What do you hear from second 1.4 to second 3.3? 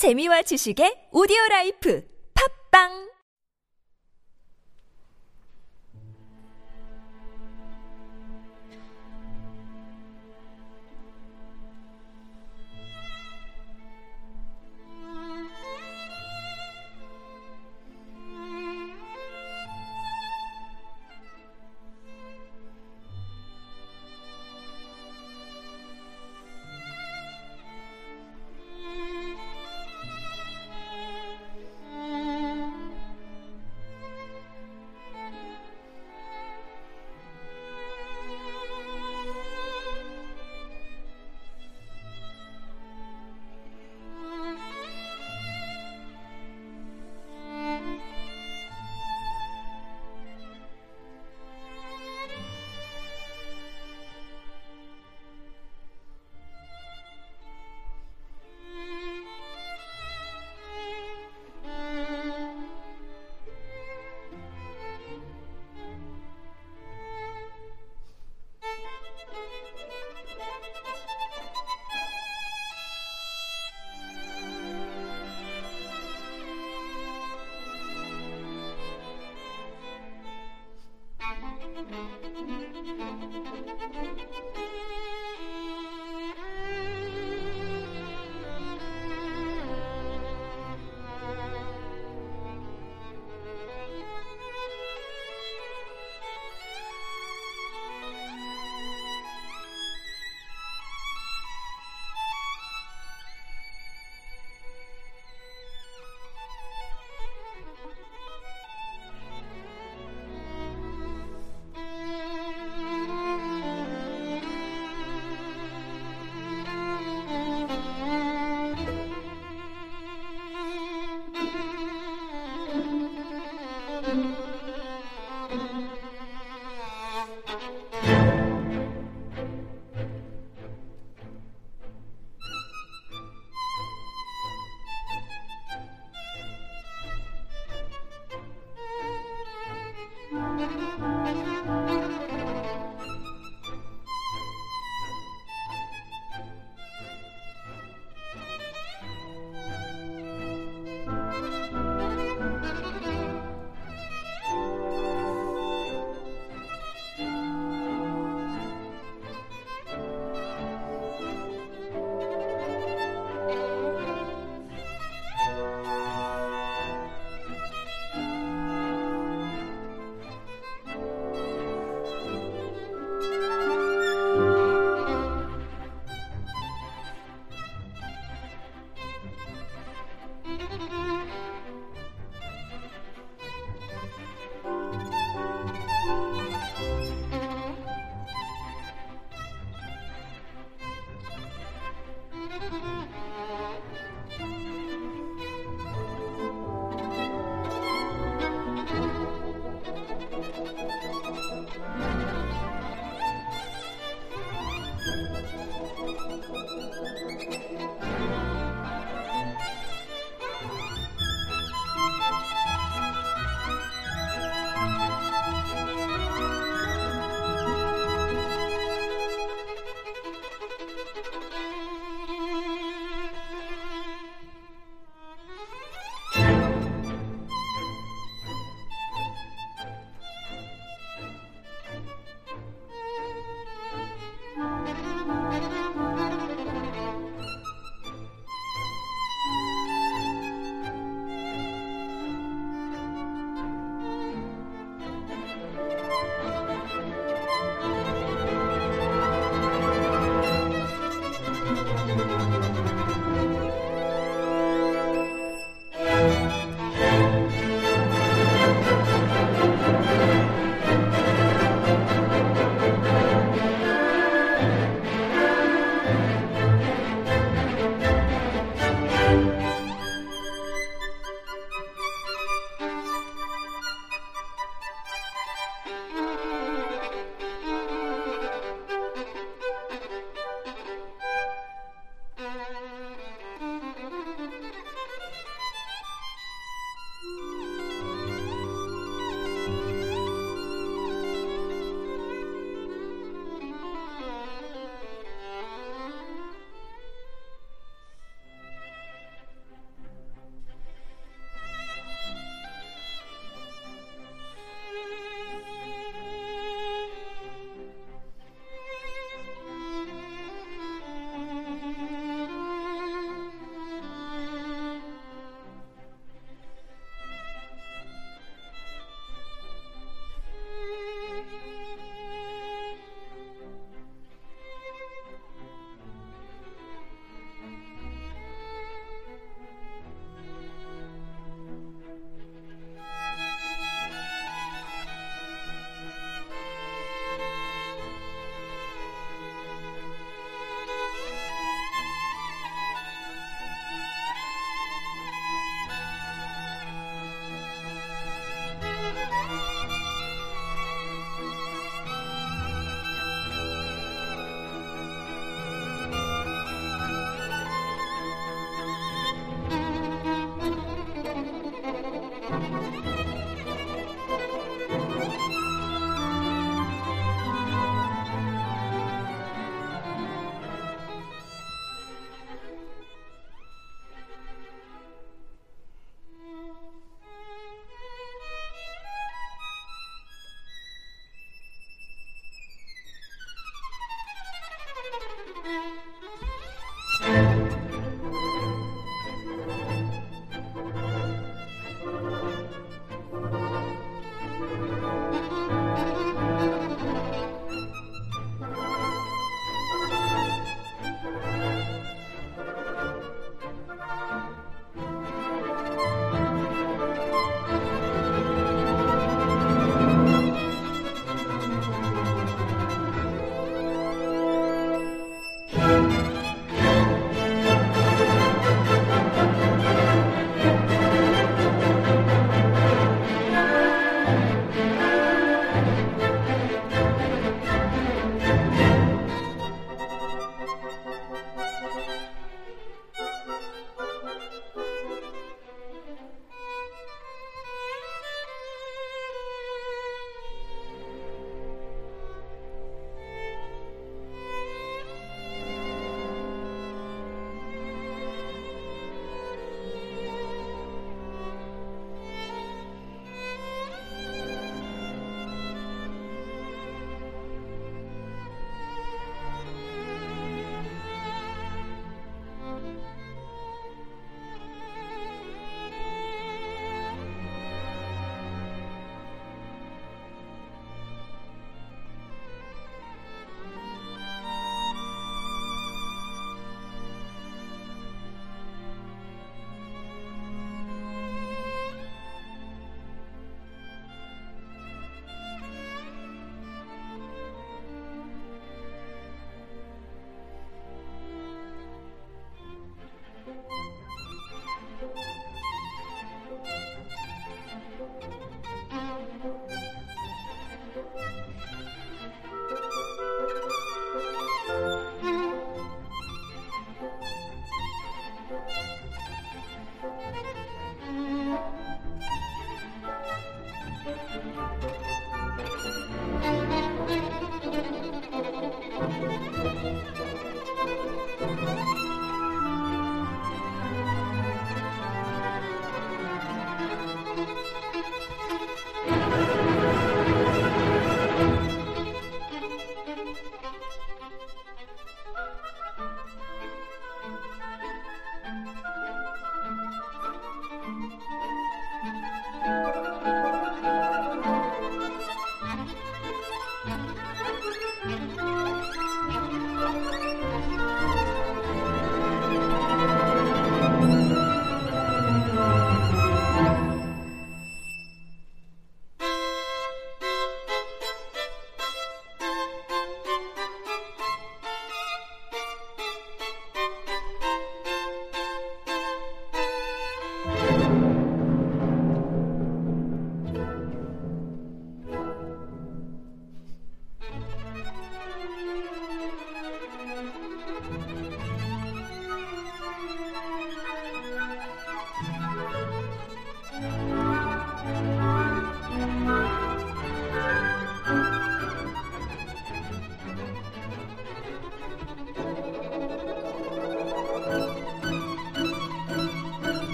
라이프. 팝빵!